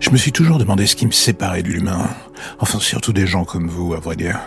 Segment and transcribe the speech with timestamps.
[0.00, 2.08] Je me suis toujours demandé ce qui me séparait de l'humain.
[2.60, 4.38] Enfin, surtout des gens comme vous, à vrai dire.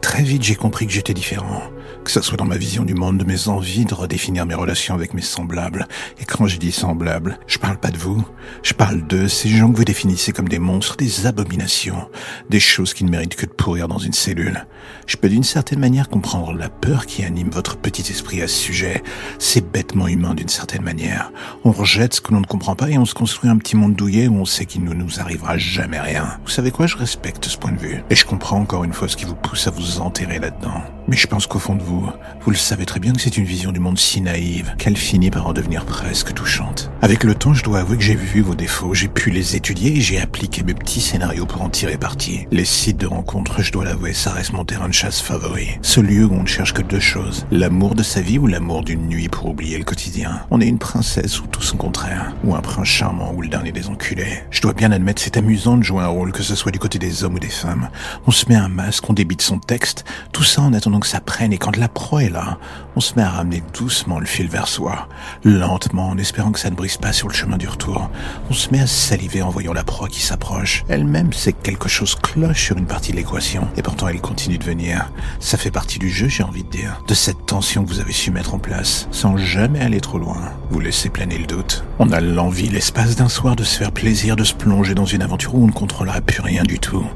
[0.00, 1.62] Très vite, j'ai compris que j'étais différent.
[2.08, 4.94] Que ce soit dans ma vision du monde, de mes envies de redéfinir mes relations
[4.94, 5.86] avec mes semblables.
[6.18, 8.26] Et quand je dis semblables, je parle pas de vous.
[8.62, 12.08] Je parle de ces gens que vous définissez comme des monstres, des abominations.
[12.48, 14.66] Des choses qui ne méritent que de pourrir dans une cellule.
[15.06, 18.56] Je peux d'une certaine manière comprendre la peur qui anime votre petit esprit à ce
[18.56, 19.02] sujet.
[19.38, 21.30] C'est bêtement humain d'une certaine manière.
[21.64, 23.94] On rejette ce que l'on ne comprend pas et on se construit un petit monde
[23.94, 26.38] douillet où on sait qu'il ne nous arrivera jamais rien.
[26.42, 28.02] Vous savez quoi, je respecte ce point de vue.
[28.08, 30.82] Et je comprends encore une fois ce qui vous pousse à vous enterrer là-dedans.
[31.06, 31.97] Mais je pense qu'au fond de vous,
[32.40, 35.30] vous le savez très bien que c'est une vision du monde si naïve qu'elle finit
[35.30, 36.90] par en devenir presque touchante.
[37.02, 39.96] Avec le temps, je dois avouer que j'ai vu vos défauts, j'ai pu les étudier
[39.96, 42.46] et j'ai appliqué mes petits scénarios pour en tirer parti.
[42.50, 45.78] Les sites de rencontres, je dois l'avouer, ça reste mon terrain de chasse favori.
[45.82, 47.46] Ce lieu où on ne cherche que deux choses.
[47.50, 50.40] L'amour de sa vie ou l'amour d'une nuit pour oublier le quotidien.
[50.50, 52.34] On est une princesse ou tout son contraire.
[52.44, 54.42] Ou un prince charmant ou le dernier des enculés.
[54.50, 56.98] Je dois bien admettre, c'est amusant de jouer un rôle, que ce soit du côté
[56.98, 57.88] des hommes ou des femmes.
[58.26, 61.20] On se met un masque, on débite son texte, tout ça en attendant que ça
[61.20, 62.58] prenne et quand la proie est là,
[62.96, 65.08] on se met à ramener doucement le fil vers soi,
[65.44, 68.10] lentement en espérant que ça ne brise pas sur le chemin du retour.
[68.50, 70.84] On se met à saliver en voyant la proie qui s'approche.
[70.88, 74.58] Elle-même sait que quelque chose cloche sur une partie de l'équation et pourtant elle continue
[74.58, 75.10] de venir.
[75.38, 78.12] Ça fait partie du jeu, j'ai envie de dire, de cette tension que vous avez
[78.12, 80.52] su mettre en place, sans jamais aller trop loin.
[80.70, 81.84] Vous laissez planer le doute.
[82.00, 85.22] On a l'envie, l'espace d'un soir, de se faire plaisir, de se plonger dans une
[85.22, 87.06] aventure où on ne contrôlera plus rien du tout.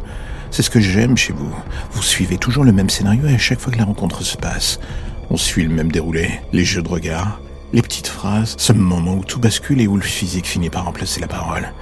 [0.53, 1.51] C'est ce que j'aime chez vous.
[1.93, 4.81] Vous suivez toujours le même scénario et à chaque fois que la rencontre se passe,
[5.31, 6.29] on suit le même déroulé.
[6.53, 7.41] Les jeux de regard,
[7.73, 11.23] les petites phrases, ce moment où tout bascule et où le physique finit par remplacer
[11.23, 11.73] la parole.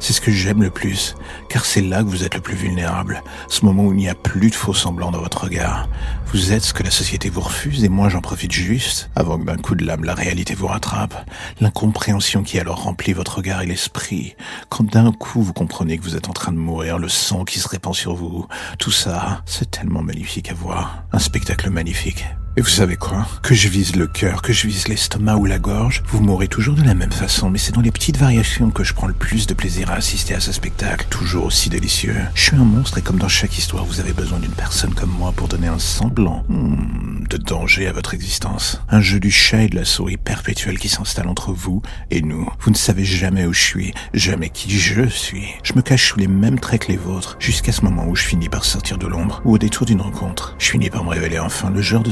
[0.00, 1.14] C'est ce que j'aime le plus,
[1.48, 4.14] car c'est là que vous êtes le plus vulnérable, ce moment où il n'y a
[4.14, 5.88] plus de faux semblants dans votre regard.
[6.32, 9.44] Vous êtes ce que la société vous refuse et moi j'en profite juste, avant que
[9.44, 11.28] d'un coup de lame la réalité vous rattrape.
[11.60, 14.36] L'incompréhension qui alors remplit votre regard et l'esprit,
[14.68, 17.58] quand d'un coup vous comprenez que vous êtes en train de mourir, le sang qui
[17.58, 18.46] se répand sur vous,
[18.78, 21.04] tout ça, c'est tellement magnifique à voir.
[21.12, 22.24] Un spectacle magnifique.
[22.58, 23.24] Et vous savez quoi?
[23.44, 26.74] Que je vise le cœur, que je vise l'estomac ou la gorge, vous mourrez toujours
[26.74, 29.46] de la même façon, mais c'est dans les petites variations que je prends le plus
[29.46, 32.16] de plaisir à assister à ce spectacle, toujours aussi délicieux.
[32.34, 35.12] Je suis un monstre et comme dans chaque histoire, vous avez besoin d'une personne comme
[35.12, 38.82] moi pour donner un semblant hmm, de danger à votre existence.
[38.88, 41.80] Un jeu du chat et de la souris perpétuel qui s'installe entre vous
[42.10, 42.48] et nous.
[42.58, 45.46] Vous ne savez jamais où je suis, jamais qui je suis.
[45.62, 48.24] Je me cache sous les mêmes traits que les vôtres, jusqu'à ce moment où je
[48.24, 50.56] finis par sortir de l'ombre, ou au détour d'une rencontre.
[50.58, 52.10] Je finis par me révéler enfin le genre de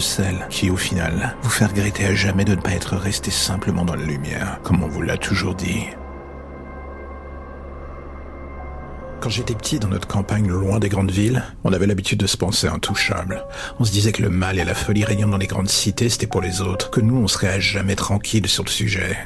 [0.50, 3.94] qui, au final, vous fait regretter à jamais de ne pas être resté simplement dans
[3.94, 5.86] la lumière, comme on vous l'a toujours dit.
[9.20, 12.36] Quand j'étais petit dans notre campagne loin des grandes villes, on avait l'habitude de se
[12.36, 13.44] penser intouchable.
[13.80, 16.26] On se disait que le mal et la folie régnant dans les grandes cités, c'était
[16.26, 19.16] pour les autres, que nous, on serait à jamais tranquille sur le sujet.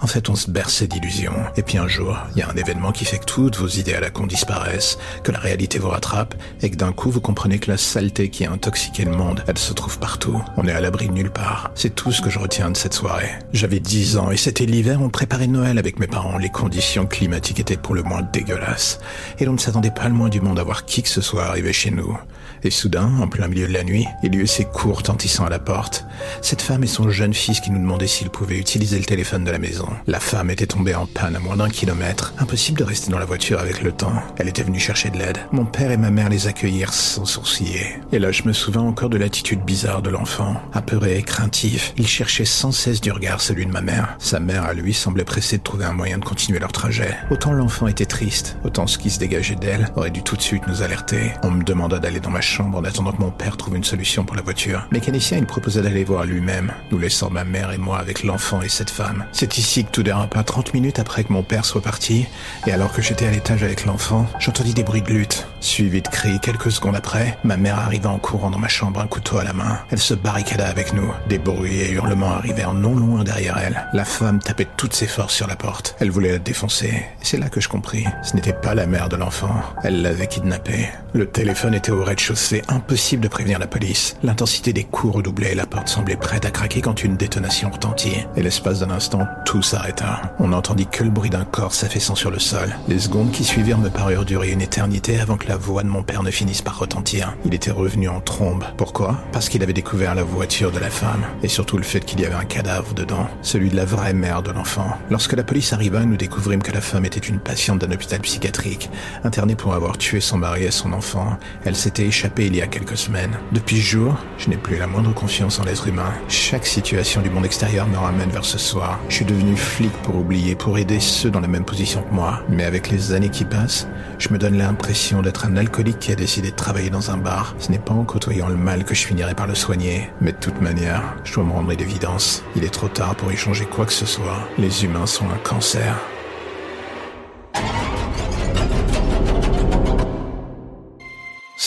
[0.00, 1.34] En fait, on se berçait d'illusions.
[1.56, 3.94] Et puis un jour, il y a un événement qui fait que toutes vos idées
[3.94, 7.58] à la con disparaissent, que la réalité vous rattrape, et que d'un coup, vous comprenez
[7.58, 10.40] que la saleté qui a intoxiqué le monde, elle se trouve partout.
[10.56, 11.70] On est à l'abri de nulle part.
[11.74, 13.30] C'est tout ce que je retiens de cette soirée.
[13.52, 16.38] J'avais 10 ans et c'était l'hiver, on préparait Noël avec mes parents.
[16.38, 19.00] Les conditions climatiques étaient pour le moins dégueulasses
[19.40, 21.44] et l'on ne s'attendait pas le moins du monde à voir qui que ce soit
[21.44, 22.16] arriver chez nous.
[22.64, 25.48] Et soudain, en plein milieu de la nuit, il y eut ses cours retentissant à
[25.48, 26.04] la porte.
[26.42, 29.50] Cette femme et son jeune fils qui nous demandaient s'ils pouvaient utiliser le téléphone de
[29.50, 29.88] la maison.
[30.06, 32.34] La femme était tombée en panne à moins d'un kilomètre.
[32.38, 34.22] Impossible de rester dans la voiture avec le temps.
[34.38, 35.38] Elle était venue chercher de l'aide.
[35.52, 38.00] Mon père et ma mère les accueillirent sans sourciller.
[38.12, 40.60] Et là, je me souviens encore de l'attitude bizarre de l'enfant.
[40.72, 44.16] Apeuré, craintif, il cherchait sans cesse du regard celui de ma mère.
[44.18, 47.16] Sa mère, à lui, semblait pressée de trouver un moyen de continuer leur trajet.
[47.30, 50.66] Autant l'enfant était triste, autant ce qui se dégageait d'elle aurait dû tout de suite
[50.66, 51.34] nous alerter.
[51.42, 54.24] On me demanda d'aller dans ma chambre en attendant que mon père trouve une solution
[54.24, 54.86] pour la voiture.
[54.90, 58.70] Mécanicien, il proposa d'aller voir lui-même, nous laissant ma mère et moi avec l'enfant et
[58.70, 59.26] cette femme.
[59.32, 62.26] C'est ici que tout déropa 30 minutes après que mon père soit parti,
[62.66, 65.46] et alors que j'étais à l'étage avec l'enfant, j'entendis des bruits de lutte.
[65.60, 69.06] Suivi de cris quelques secondes après, ma mère arriva en courant dans ma chambre, un
[69.06, 69.78] couteau à la main.
[69.90, 71.10] Elle se barricada avec nous.
[71.28, 73.88] Des bruits et hurlements arrivèrent non loin derrière elle.
[73.92, 75.96] La femme tapait toutes ses forces sur la porte.
[75.98, 77.04] Elle voulait la défoncer.
[77.22, 78.04] C'est là que je compris.
[78.22, 79.54] Ce n'était pas la mère de l'enfant.
[79.82, 80.88] Elle l'avait kidnappé.
[81.12, 82.62] Le téléphone était au rez-de-chaussée.
[82.68, 84.16] Impossible de prévenir la police.
[84.22, 85.54] L'intensité des coups redoublait.
[85.54, 88.26] La porte semblait prête à craquer quand une détonation retentit.
[88.36, 90.34] Et l'espace d'un instant, tout s'arrêta.
[90.38, 92.76] On n'entendit que le bruit d'un corps s'affaissant sur le sol.
[92.86, 96.02] Les secondes qui suivirent me parurent durer une éternité avant que la voix de mon
[96.02, 97.34] père ne finisse par retentir.
[97.46, 98.64] Il était revenu en trombe.
[98.76, 99.16] Pourquoi?
[99.32, 101.24] Parce qu'il avait découvert la voiture de la femme.
[101.42, 103.26] Et surtout le fait qu'il y avait un cadavre dedans.
[103.40, 104.98] Celui de la vraie mère de l'enfant.
[105.10, 108.90] Lorsque la police arriva, nous découvrîmes que la femme était une patiente d'un hôpital psychiatrique,
[109.24, 111.38] internée pour avoir tué son mari et son enfant.
[111.64, 113.38] Elle s'était échappée il y a quelques semaines.
[113.52, 116.12] Depuis ce jour, je n'ai plus la moindre confiance en l'être humain.
[116.28, 119.00] Chaque situation du monde extérieur me ramène vers ce soir.
[119.08, 122.42] Je suis devenu flic pour oublier, pour aider ceux dans la même position que moi.
[122.50, 126.14] Mais avec les années qui passent, je me donne l'impression d'être un alcoolique qui a
[126.14, 127.54] décidé de travailler dans un bar.
[127.58, 130.10] Ce n'est pas en côtoyant le mal que je finirai par le soigner.
[130.20, 132.42] Mais de toute manière, je dois me rendre une évidence.
[132.56, 134.48] Il est trop tard pour y changer quoi que ce soit.
[134.58, 135.96] Les humains sont un cancer.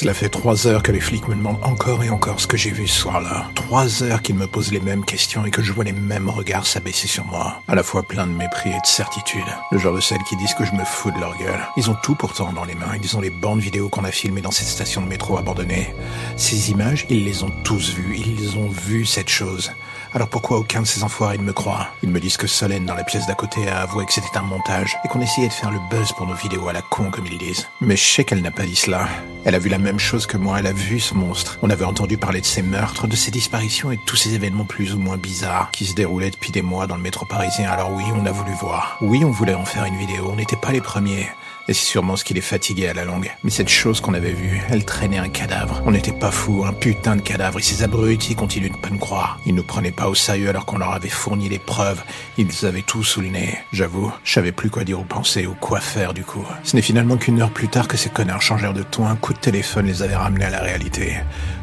[0.01, 2.71] Cela fait trois heures que les flics me demandent encore et encore ce que j'ai
[2.71, 3.51] vu ce soir-là.
[3.53, 6.65] Trois heures qu'ils me posent les mêmes questions et que je vois les mêmes regards
[6.65, 7.61] s'abaisser sur moi.
[7.67, 9.45] À la fois plein de mépris et de certitude.
[9.71, 11.67] Le genre de celles qui disent que je me fous de leur gueule.
[11.77, 12.97] Ils ont tout pourtant dans les mains.
[12.99, 15.93] Ils ont les bandes vidéo qu'on a filmées dans cette station de métro abandonnée.
[16.35, 18.17] Ces images, ils les ont tous vues.
[18.17, 19.71] Ils ont vu cette chose.
[20.13, 21.87] Alors pourquoi aucun de ces enfoirés ne me croit?
[22.03, 24.41] Ils me disent que Solène dans la pièce d'à côté a avoué que c'était un
[24.41, 27.27] montage et qu'on essayait de faire le buzz pour nos vidéos à la con comme
[27.27, 27.69] ils disent.
[27.79, 29.07] Mais je sais qu'elle n'a pas dit cela.
[29.45, 31.57] Elle a vu la même chose que moi, elle a vu ce monstre.
[31.61, 34.65] On avait entendu parler de ces meurtres, de ces disparitions et de tous ces événements
[34.65, 37.71] plus ou moins bizarres qui se déroulaient depuis des mois dans le métro parisien.
[37.71, 38.97] Alors oui, on a voulu voir.
[38.99, 41.29] Oui, on voulait en faire une vidéo, on n'était pas les premiers.
[41.67, 43.31] Et c'est sûrement ce qui les fatiguait à la longue.
[43.43, 45.81] Mais cette chose qu'on avait vue, elle traînait un cadavre.
[45.85, 47.59] On n'était pas fous, un putain de cadavre.
[47.59, 49.39] Et ces abrutis continuent de pas nous croire.
[49.45, 52.03] Ils nous prenaient pas au sérieux alors qu'on leur avait fourni les preuves.
[52.37, 53.57] Ils avaient tout sous le nez.
[53.73, 56.45] J'avoue, je savais plus quoi dire ou penser ou quoi faire du coup.
[56.63, 59.07] Ce n'est finalement qu'une heure plus tard que ces connards changèrent de ton.
[59.07, 61.17] Un coup de téléphone les avait ramenés à la réalité.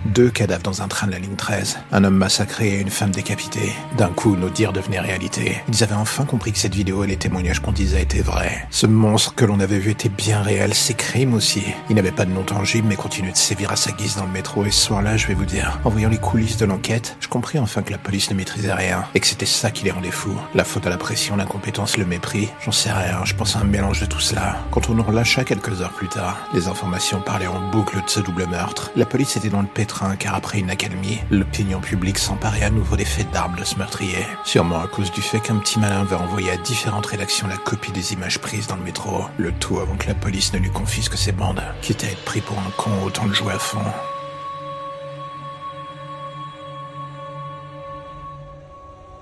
[0.07, 1.79] Deux cadavres dans un train de la ligne 13.
[1.93, 3.73] Un homme massacré et une femme décapitée.
[3.97, 5.59] D'un coup, nos dires devenaient réalité.
[5.69, 8.67] Ils avaient enfin compris que cette vidéo et les témoignages qu'on disait étaient vrais.
[8.71, 11.63] Ce monstre que l'on avait vu était bien réel, ses crimes aussi.
[11.89, 14.33] Il n'avait pas de nom tangible mais continuait de sévir à sa guise dans le
[14.33, 17.29] métro et ce soir-là, je vais vous dire, en voyant les coulisses de l'enquête, je
[17.29, 20.11] compris enfin que la police ne maîtrisait rien et que c'était ça qui les rendait
[20.11, 20.37] fous.
[20.55, 23.65] La faute à la pression, l'incompétence, le mépris, j'en sais rien, je pense à un
[23.65, 24.57] mélange de tout cela.
[24.71, 28.21] Quand on nous relâcha quelques heures plus tard, les informations parlaient en boucle de ce
[28.21, 28.91] double meurtre.
[28.97, 32.97] La police était dans le pétrin car après une accalmie, l'opinion publique s'emparait à nouveau
[32.97, 34.27] des faits d'armes de ce meurtrier.
[34.45, 37.93] Sûrement à cause du fait qu'un petit malin avait envoyé à différentes rédactions la copie
[37.93, 39.25] des images prises dans le métro.
[39.39, 41.63] Le tout avant que la police ne lui confisque ses bandes.
[41.83, 43.79] Quitte à être pris pour un con, autant le jouer à fond.